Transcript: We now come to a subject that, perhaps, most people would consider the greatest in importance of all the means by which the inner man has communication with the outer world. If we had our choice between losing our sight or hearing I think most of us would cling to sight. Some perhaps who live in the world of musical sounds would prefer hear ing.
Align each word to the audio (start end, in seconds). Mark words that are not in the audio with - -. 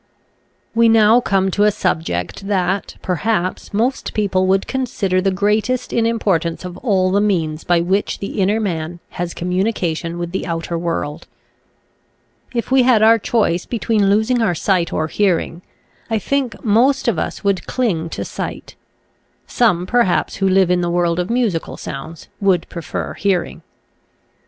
We 0.73 0.89
now 0.89 1.21
come 1.21 1.51
to 1.51 1.63
a 1.63 1.69
subject 1.71 2.47
that, 2.47 2.95
perhaps, 3.03 3.71
most 3.71 4.15
people 4.15 4.47
would 4.47 4.65
consider 4.65 5.21
the 5.21 5.29
greatest 5.29 5.93
in 5.93 6.07
importance 6.07 6.65
of 6.65 6.75
all 6.77 7.11
the 7.11 7.21
means 7.21 7.63
by 7.63 7.81
which 7.81 8.17
the 8.17 8.41
inner 8.41 8.59
man 8.59 8.99
has 9.09 9.35
communication 9.35 10.17
with 10.17 10.31
the 10.31 10.47
outer 10.47 10.75
world. 10.75 11.27
If 12.51 12.71
we 12.71 12.81
had 12.81 13.03
our 13.03 13.19
choice 13.19 13.67
between 13.67 14.09
losing 14.09 14.41
our 14.41 14.55
sight 14.55 14.91
or 14.91 15.05
hearing 15.05 15.61
I 16.09 16.17
think 16.17 16.65
most 16.65 17.07
of 17.07 17.19
us 17.19 17.43
would 17.43 17.67
cling 17.67 18.09
to 18.09 18.25
sight. 18.25 18.73
Some 19.45 19.85
perhaps 19.85 20.37
who 20.37 20.49
live 20.49 20.71
in 20.71 20.81
the 20.81 20.89
world 20.89 21.19
of 21.19 21.29
musical 21.29 21.77
sounds 21.77 22.27
would 22.39 22.67
prefer 22.69 23.13
hear 23.13 23.43
ing. 23.43 23.61